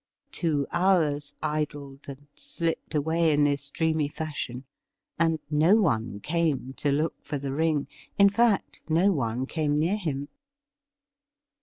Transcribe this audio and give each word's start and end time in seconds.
Two 0.31 0.65
hours 0.71 1.35
idled 1.43 2.05
and 2.09 2.25
slipped 2.33 2.95
away 2.95 3.31
in 3.31 3.43
this 3.43 3.69
dreamy 3.69 4.07
fashion, 4.07 4.63
and 5.19 5.37
no 5.51 5.75
one 5.75 6.19
came 6.21 6.73
to 6.77 6.91
look 6.91 7.23
for 7.23 7.37
the 7.37 7.53
ring— 7.53 7.87
^in 8.19 8.31
fact, 8.31 8.81
no 8.89 9.11
one 9.11 9.45
came 9.45 9.77
near 9.77 9.97
him. 9.97 10.29